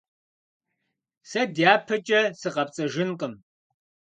Сэ 1.29 1.41
дяпэкӀэ 1.55 2.21
сыкъэпцӀэжынкъым. 2.39 3.33